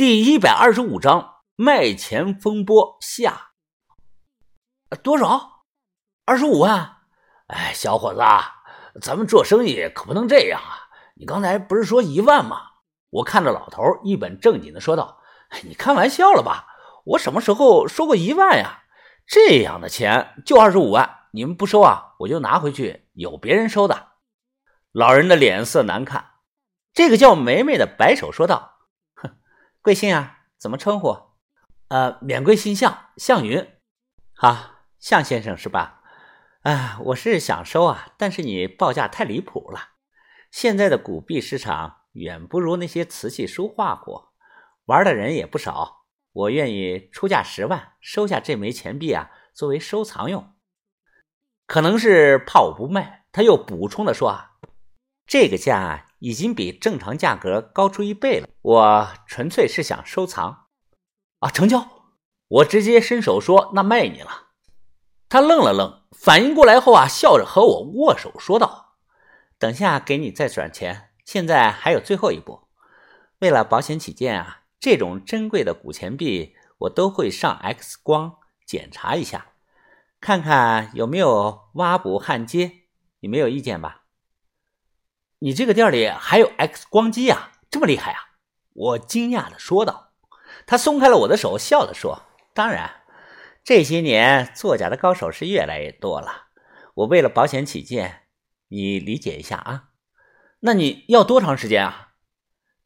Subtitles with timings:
[0.00, 3.50] 第一百二十五章卖钱风波下。
[5.02, 5.66] 多少？
[6.24, 6.96] 二十五万？
[7.48, 8.22] 哎，小伙子，
[9.02, 10.88] 咱们做生意可不能这样啊！
[11.16, 12.62] 你刚才不是说一万吗？
[13.10, 15.20] 我看着老头一本正经的说道
[15.68, 16.64] ：“你开玩笑了吧？
[17.04, 18.84] 我什么时候说过一万呀？
[19.26, 24.12] 这样的钱就二十五万，你们不收啊，我就拿回去，有别人收的。”
[24.92, 26.36] 老人的脸色难看。
[26.94, 28.78] 这个叫梅梅的摆手说道。
[29.82, 30.40] 贵姓啊？
[30.58, 31.16] 怎么称呼？
[31.88, 33.66] 呃，免贵姓项，项云。
[34.34, 36.02] 好，项先生是吧？
[36.64, 39.92] 啊，我是想收啊，但是你报价太离谱了。
[40.50, 44.34] 现在的古币市场远不如那些瓷器书画过，
[44.84, 46.04] 玩的人也不少。
[46.32, 50.52] 我愿意出价十万，收下这枚钱币啊，作为收藏用。
[51.66, 54.58] 可能是怕我不卖，他又补充的说啊，
[55.26, 56.06] 这个价。
[56.20, 58.48] 已经比正常价格高出一倍了。
[58.62, 60.66] 我纯粹是想收藏，
[61.40, 61.86] 啊，成交！
[62.48, 64.48] 我直接伸手说：“那卖你了。”
[65.28, 68.96] 他愣了愣，反应过来后啊，笑着和我握手说道
[69.58, 72.68] ：“等下给你再转钱，现在还有最后一步。
[73.38, 79.52] 为了保险起见啊，这种珍贵的古钱币我都会上 X 光检查一下，
[80.20, 82.72] 看看有没有挖补焊接。
[83.20, 84.02] 你没有意见吧？”
[85.42, 87.52] 你这个店里还有 X 光机啊？
[87.70, 88.36] 这么厉害啊！
[88.74, 90.12] 我惊讶的说道。
[90.66, 93.02] 他松开了我的手，笑着说：“当然，
[93.64, 96.48] 这些年作假的高手是越来越多了。
[96.92, 98.24] 我为了保险起见，
[98.68, 99.84] 你理解一下啊。
[100.60, 102.10] 那你要多长时间啊？”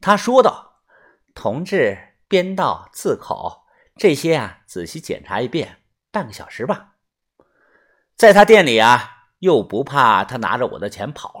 [0.00, 0.82] 他说道
[1.34, 3.64] ：“铜制、编道、字口
[3.96, 5.82] 这些啊，仔细检查一遍，
[6.12, 6.92] 半个小时吧。
[8.14, 11.40] 在他店里啊，又不怕他拿着我的钱跑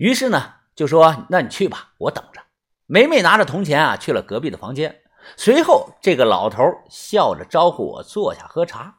[0.00, 2.40] 于是呢，就说：“那你去吧，我等着。”
[2.88, 5.02] 梅梅拿着铜钱啊，去了隔壁的房间。
[5.36, 8.96] 随后，这个老头笑着招呼我坐下喝茶，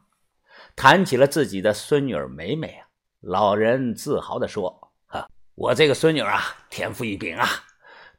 [0.75, 2.85] 谈起了自己的孙女儿梅梅啊。
[3.19, 7.49] 老人自豪地说：“啊，我这个孙女啊，天赋异禀啊，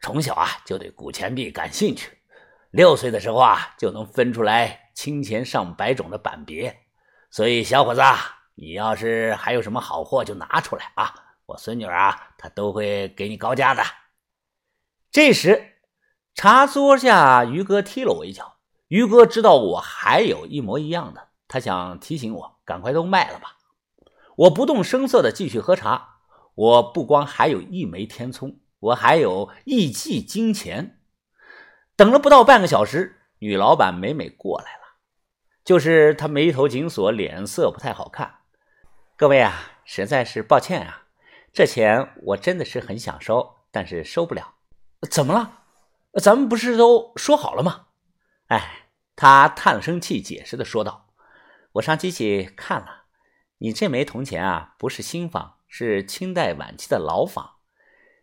[0.01, 2.11] 从小啊就对古钱币感兴趣，
[2.73, 6.77] 六岁的时候啊就能分出来清钱上百种的版别。
[7.31, 8.03] 所以，小伙子，
[8.57, 11.15] 你要是还有什么好货，就拿出来啊。”
[11.47, 13.83] 我孙女啊，她都会给你高价的。
[15.11, 15.75] 这时，
[16.35, 18.57] 茶桌下，于哥踢了我一脚。
[18.89, 23.57] 于哥知道我还有一模一样的，他想提醒我赶快都卖了吧。
[24.37, 26.21] 我不动声色的继续喝茶。
[26.55, 31.01] 我不光还有一枚天聪，我还有一记金钱。
[31.97, 34.97] 等了不到半个小时，女老板美美过来了，
[35.65, 38.41] 就是她眉头紧锁，脸色不太好看。
[39.17, 41.02] 各位啊，实在是抱歉啊。
[41.53, 44.55] 这钱我真的是很想收，但是收不了。
[45.11, 45.65] 怎么了？
[46.21, 47.89] 咱们不是都说好了吗？
[48.47, 51.13] 哎，他叹了声气，解释的说道
[51.73, 53.05] ：“我上机器看了，
[53.59, 57.57] 你这枚铜钱啊，不是新仿，是清代晚期的老仿，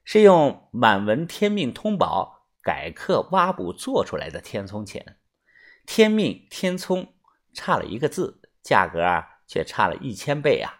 [0.03, 5.17] 是用满文天命通宝改刻挖补做出来的天聪钱。
[5.85, 7.13] 天命天聪
[7.53, 9.01] 差了一个字，价格
[9.45, 10.77] 却差了一千倍啊！”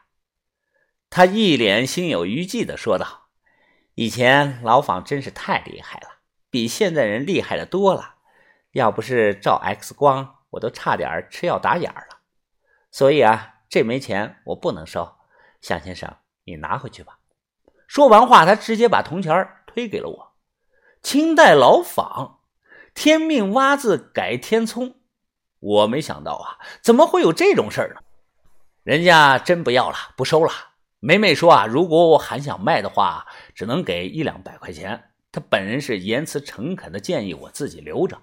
[1.10, 3.30] 他一脸心有余悸的说道
[3.96, 8.16] ：“以前老仿真是太厉害了，比现在人厉害的多了。
[8.72, 12.20] 要不是照 X 光，我都差点吃药打眼了。
[12.92, 15.16] 所以啊，这枚钱我不能收。
[15.62, 17.18] 向先生，你拿回去吧。”
[17.88, 20.36] 说完话，他直接把铜钱推给了我。
[21.02, 22.42] 清代老仿，
[22.94, 24.98] 天命挖字改天聪，
[25.60, 28.02] 我没想到啊，怎么会有这种事儿呢？
[28.84, 30.52] 人家真不要了，不收了。
[31.02, 35.12] 梅梅说：“啊，如果我还想卖的话，只能给一两百块钱。
[35.32, 38.20] 她本人是言辞诚恳的，建议我自己留着。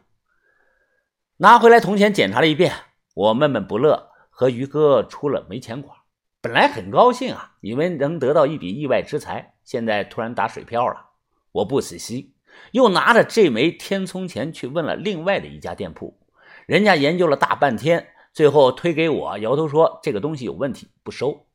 [1.38, 2.74] 拿回来铜钱检查了一遍，
[3.14, 5.96] 我闷闷不乐，和于哥出了没钱馆。
[6.42, 11.12] 本来很高兴啊，以为能得到一笔意外之财，现在突然打水漂了。
[11.52, 12.34] 我不死心，
[12.72, 16.20] 又拿着这枚天聪钱去问了另外的一家店铺，
[16.66, 21.45] 人家研究了大半天，最后推给我，摇头说这个东西有问题，不收。”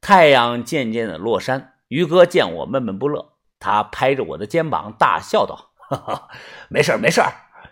[0.00, 6.28] 太阳渐渐的落山，于哥见我闷闷不乐，他拍着我的肩膀大笑道：“哈哈，
[6.68, 7.22] 没事没事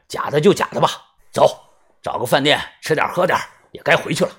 [0.07, 0.89] 假的就假的吧，
[1.33, 1.71] 走，
[2.03, 3.39] 找个饭店吃点喝点，
[3.73, 4.31] 也该回去了。”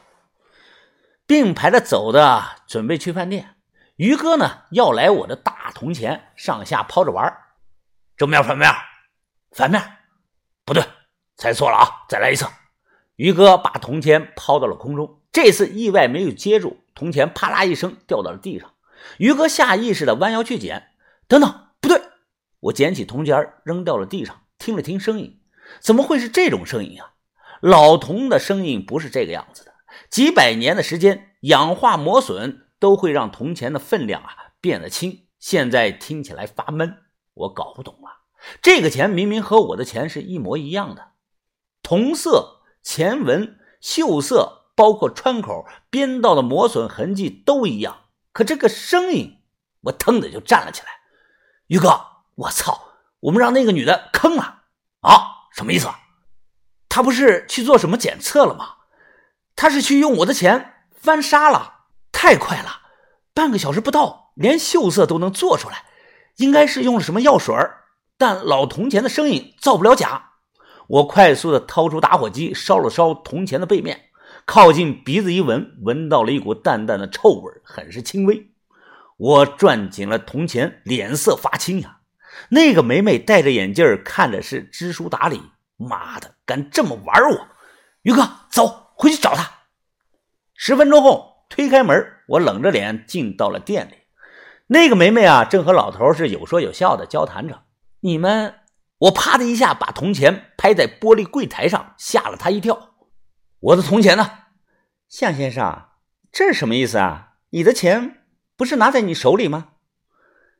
[1.25, 3.55] 并排的走的，准备去饭店。
[3.97, 7.37] 于哥呢，要来我的大铜钱，上下抛着玩。
[8.15, 8.71] 正面反面，
[9.51, 9.81] 反面，
[10.65, 10.83] 不对，
[11.37, 12.05] 猜错了啊！
[12.07, 12.45] 再来一次。
[13.15, 16.81] 于哥把铜钱抛到了空中，这次意外没有接住。
[16.99, 18.73] 铜钱啪啦一声掉到了地上，
[19.19, 20.89] 于哥下意识的弯腰去捡。
[21.29, 22.01] 等等，不对！
[22.59, 25.39] 我捡起铜钱扔掉了地上，听了听声音，
[25.79, 27.13] 怎么会是这种声音啊？
[27.61, 29.71] 老铜的声音不是这个样子的。
[30.09, 36.97] 几百年的时间，氧化磨损都会让铜钱的分量啊变得轻，现在听起来发闷，
[37.33, 38.25] 我搞不懂了。
[38.61, 41.11] 这个钱明明和我的钱是一模一样的，
[41.81, 47.97] 铜色、钱纹、锈色，包括穿口、边道的磨损痕迹都一样，
[48.31, 49.39] 可这个声音，
[49.81, 50.87] 我腾的就站了起来。
[51.67, 51.99] 于哥，
[52.35, 54.61] 我操，我们让那个女的坑了
[55.01, 55.49] 啊？
[55.53, 55.89] 什么意思？
[56.87, 58.75] 她不是去做什么检测了吗？
[59.57, 61.79] 她是去用我的钱翻砂了，
[62.13, 62.83] 太快了，
[63.33, 65.83] 半个小时不到，连锈色都能做出来，
[66.37, 67.53] 应该是用了什么药水
[68.17, 70.35] 但老铜钱的声音造不了假。
[70.87, 74.08] 我快速的掏出打火机，烧了烧铜钱的背面，
[74.51, 78.49] 靠近鼻子一闻，闻到了一股淡淡的臭味，很是轻微。
[79.15, 81.99] 我攥紧了铜钱，脸色发青呀。
[82.49, 85.39] 那个梅梅戴着眼镜，看着是知书达理。
[85.77, 87.47] 妈的，敢这么玩我！
[88.01, 89.47] 于哥，走回去找他。
[90.55, 93.97] 十分钟后，推开门，我冷着脸进到了店里。
[94.65, 97.65] 那个梅梅啊，正和老头是有说有笑的交谈着。
[97.99, 98.55] 你们，
[98.97, 102.88] 我啪的一下把铜钱拍在玻璃柜台上，吓了他一跳。
[103.61, 104.29] 我的铜钱呢？
[105.09, 105.89] 向先生，
[106.31, 107.33] 这是什么意思啊？
[107.49, 108.23] 你的钱
[108.55, 109.69] 不是拿在你手里吗？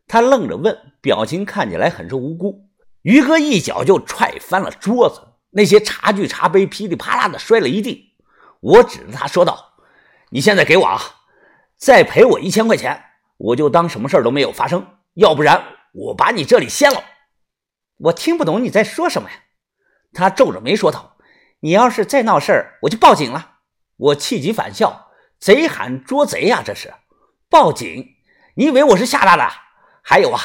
[0.06, 2.70] 他愣着问，表情看起来很是无辜。
[3.04, 8.18] 于哥一脚就踹翻了桌子，那些茶具茶杯噼里啪啦的摔了一地。
[8.60, 9.76] 我指着他说道
[10.32, 11.00] ：“你现在给我啊，
[11.78, 13.02] 再赔我一千块钱，
[13.38, 14.82] 我就当什么事都没有发生；
[15.14, 15.64] 要不然
[15.94, 17.02] 我把你这里掀了。”
[17.98, 19.36] 我听不懂你在说什么呀？
[20.12, 21.09] 他皱着眉说道
[21.62, 23.58] ：“你要是再闹事儿，我就报警了。”
[23.98, 25.10] 我气急反笑
[25.40, 26.62] ：“贼喊捉贼呀！
[26.66, 26.94] 这是
[27.50, 28.16] 报警？
[28.56, 29.50] 你以为我是吓大的？
[30.02, 30.40] 还有啊，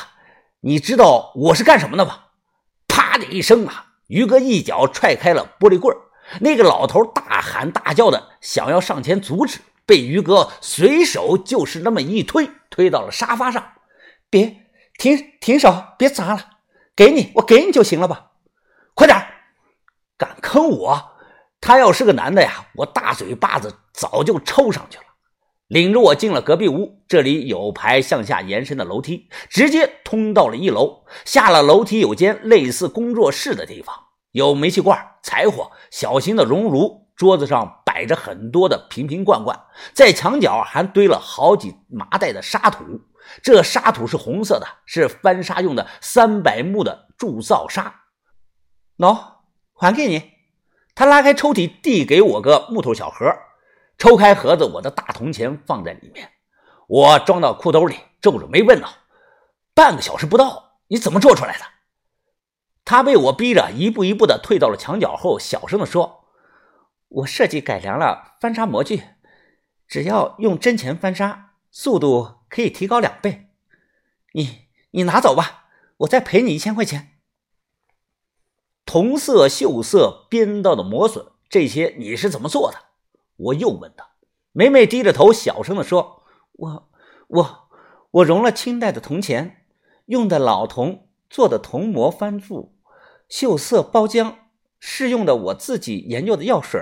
[0.61, 2.25] 你知道我是干什么的吗？”
[2.89, 5.99] 啪的一声啊，于哥一脚踹开了玻璃柜儿
[6.41, 13.73] 那个老头大喊大叫的想要上前阻止，被于哥随手就是那么一推，推到了沙发上。
[14.31, 14.69] 别
[14.99, 16.51] 停停手，别砸了，
[16.97, 18.33] 给你，我给你就行了吧？
[20.55, 21.11] 快点敢坑我！
[21.61, 25.05] 他要是个男的呀，我大嘴巴子早就抽上去了。
[25.67, 31.05] 领着我进了隔壁屋，这里有排向下延伸的楼梯，直接通到了一楼。
[31.25, 33.95] 下了楼梯，有间类似工作室的地方，
[34.31, 39.59] 有煤气罐、柴火、小型的熔炉，桌子上摆着很多的瓶瓶罐罐，
[39.95, 42.85] 在墙角还堆了好几麻袋的沙土。
[43.43, 48.03] 这沙土是红色的，是翻砂用的三百目的铸造砂。
[48.99, 49.19] 喏，
[49.73, 50.34] 还给你。
[50.95, 53.35] 他拉开抽屉，递给我个木头小盒。
[53.97, 56.31] 抽开盒子，我的大铜钱放在里面，
[56.89, 58.89] 我装到裤兜里，皱着眉问道
[59.75, 61.65] ：“半个小时不到，你怎么做出来的？”
[62.85, 66.27] 他被我逼着一步一步的退到了墙角后，小声的说
[67.09, 69.03] ：“我设计改良了翻砂模具，
[69.89, 73.49] 只要用真钱翻砂，速度可以提高两倍。
[74.33, 75.67] 你你拿走吧，
[75.99, 77.14] 我再赔你一千块钱。
[78.87, 82.79] 铜色、锈色、边道的磨损，这些你是怎么做的？”
[83.37, 84.11] 我又问道，
[84.53, 86.23] 梅梅低着头，小声的说
[86.53, 86.89] ：“我、
[87.29, 87.69] 我、
[88.11, 89.65] 我熔了清代的铜钱，
[90.07, 92.77] 用的老铜做的铜模翻铸，
[93.29, 94.35] 锈色包浆
[94.79, 96.81] 是用的我自己研究的药水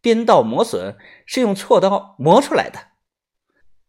[0.00, 2.78] 边道磨损是用锉刀磨出来的。”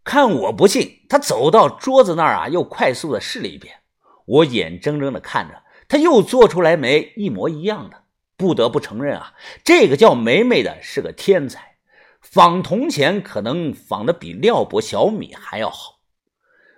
[0.03, 3.81] 看我不信，他走到桌子那儿啊，又快速的试了一遍。
[4.25, 5.63] 我眼睁睁的看着
[5.95, 8.03] 他又做出来枚一模一样的，
[8.35, 9.33] 不得不承认啊，
[9.63, 11.77] 这个叫梅梅的是个天才。
[12.19, 16.01] 仿铜钱可能仿的比廖伯小米还要好。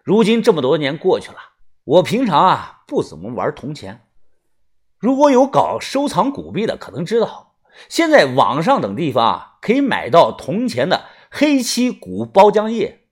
[0.04, 1.38] 如今这么多年过去了，
[1.84, 4.02] 我平常啊不怎么玩铜钱。
[5.00, 7.56] 如果有搞收藏古币的，可能知道，
[7.90, 13.08] 现在网上等地方啊可以买到铜钱的黑漆古包浆液、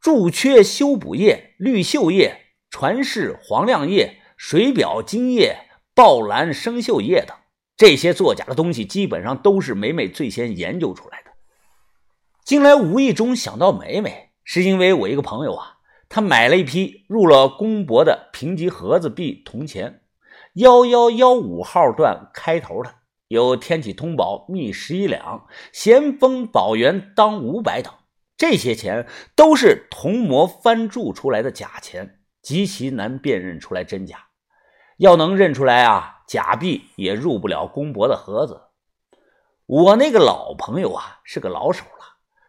[0.00, 5.56] 铸缺修补液、绿锈液、传世黄亮液、水表金液、
[5.94, 7.34] 宝蓝生锈液等
[7.78, 11.30] 这些作假的东西，基本上都是梅梅最先研究出来的。
[12.44, 15.78] 近来无意中想到梅梅，是因为我一个朋友啊，
[16.10, 20.02] 他买了一批入了公博的评级盒子币铜钱，
[20.56, 22.96] 幺幺幺五号段开头的，
[23.28, 27.90] 有天启通宝秘十一两、咸丰宝元当五百等，
[28.36, 34.18] 这些钱都是铜模翻铸出来的假钱，极其难辨认出来真假。
[34.98, 38.60] 要能认出来啊，假币也入不了公博的盒子。
[39.66, 42.04] 我那个老朋友啊，是个老手了。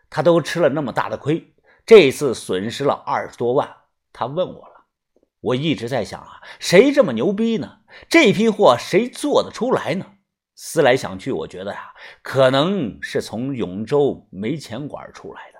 [0.10, 1.54] 他都吃了那么大的亏，
[1.86, 3.76] 这次损失了二十多万。
[4.14, 4.86] 他问我了，
[5.42, 7.80] 我一直在想啊，谁这么牛逼呢？
[8.10, 10.06] 这批货谁做得出来呢？
[10.56, 15.60] 思来想去，我觉得呀，可能是从永州煤钱馆出来的。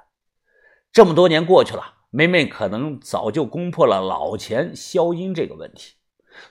[0.94, 5.96] 这么多年过去了，梅梅可能早就攻破了老钱消音这个问题，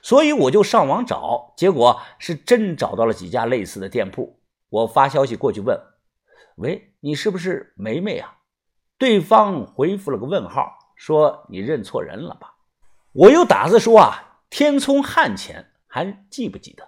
[0.01, 4.39] 所以我就上网找，结果是真找到了几家类似的店铺。
[4.69, 5.79] 我发消息过去问
[6.57, 8.37] ：“喂，你是不是梅梅啊？”
[8.97, 12.55] 对方回复了个问号，说：“你认错人了吧？”
[13.13, 16.87] 我又打字说：“啊，天聪汉钱还记不记得？”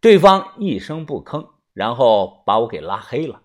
[0.00, 3.40] 对方一声不吭，然后把我给拉黑了。